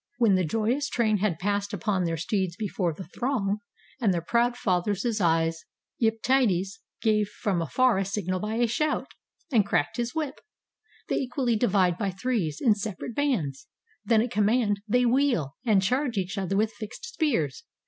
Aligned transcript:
When 0.17 0.33
the 0.33 0.43
joyous 0.43 0.89
train 0.89 1.17
Had 1.17 1.37
passed 1.37 1.73
upon 1.73 2.05
their 2.05 2.17
steeds 2.17 2.55
before 2.55 2.91
the 2.91 3.03
throng, 3.03 3.59
And 3.99 4.11
their 4.11 4.23
proud 4.23 4.57
fathers' 4.57 5.21
eyes, 5.21 5.63
Epytides 6.01 6.79
Gave 7.03 7.27
from 7.29 7.61
afar 7.61 7.99
a 7.99 8.05
signal 8.05 8.39
by 8.39 8.55
a 8.55 8.65
shout, 8.65 9.11
And 9.51 9.63
cracked 9.63 9.97
his 9.97 10.15
whip. 10.15 10.41
They 11.07 11.17
equally 11.17 11.55
divide 11.55 11.99
By 11.99 12.09
threes, 12.09 12.57
in 12.59 12.73
separate 12.73 13.13
bands. 13.13 13.67
Then 14.03 14.23
at 14.23 14.31
command 14.31 14.81
They 14.87 15.05
wheel, 15.05 15.55
and 15.67 15.83
charge 15.83 16.17
each 16.17 16.35
other 16.35 16.57
with 16.57 16.73
fixed 16.73 17.05
spears. 17.05 17.63